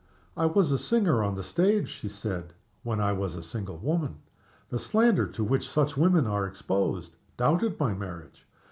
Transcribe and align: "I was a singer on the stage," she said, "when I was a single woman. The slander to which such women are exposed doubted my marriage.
"I 0.35 0.47
was 0.47 0.71
a 0.71 0.79
singer 0.79 1.21
on 1.21 1.35
the 1.35 1.43
stage," 1.43 1.87
she 1.87 2.07
said, 2.07 2.55
"when 2.81 2.99
I 2.99 3.13
was 3.13 3.35
a 3.35 3.43
single 3.43 3.77
woman. 3.77 4.15
The 4.69 4.79
slander 4.79 5.27
to 5.27 5.43
which 5.43 5.69
such 5.69 5.95
women 5.95 6.25
are 6.25 6.47
exposed 6.47 7.17
doubted 7.37 7.79
my 7.79 7.93
marriage. 7.93 8.47